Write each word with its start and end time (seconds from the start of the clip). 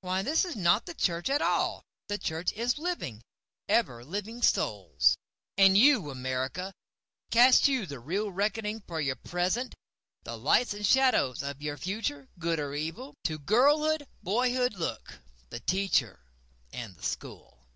Why 0.00 0.22
this 0.22 0.46
is 0.46 0.56
not 0.56 0.86
the 0.86 0.94
church 0.94 1.28
at 1.28 1.42
all—the 1.42 2.16
Church 2.16 2.54
is 2.54 2.78
living, 2.78 3.20
ever 3.68 4.02
living 4.02 4.40
Souls.")And 4.40 5.76
you, 5.76 6.08
America, 6.10 6.72
Cast 7.30 7.68
you 7.68 7.84
the 7.84 8.00
real 8.00 8.32
reckoning 8.32 8.80
for 8.86 8.98
your 8.98 9.16
present? 9.16 9.74
The 10.22 10.38
lights 10.38 10.72
and 10.72 10.86
shadows 10.86 11.42
of 11.42 11.60
your 11.60 11.76
future—good 11.76 12.58
or 12.58 12.74
evil? 12.74 13.12
To 13.24 13.38
girlhood, 13.38 14.06
boyhood 14.22 14.72
look—the 14.72 15.60
Teacher 15.60 16.18
and 16.72 16.96
the 16.96 17.02
School. 17.02 17.66